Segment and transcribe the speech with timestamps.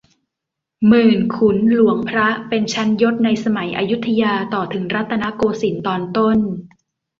[0.87, 6.37] หมื่น ขุน หลวง พระ เป็นชั้นยศในสมัยอยุธยาต่อถึงรัตนโกสินทร์ตอนต้น